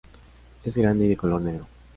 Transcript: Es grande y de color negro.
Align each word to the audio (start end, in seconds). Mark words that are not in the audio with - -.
Es 0.65 0.77
grande 0.77 1.05
y 1.05 1.09
de 1.09 1.15
color 1.15 1.41
negro. 1.43 1.67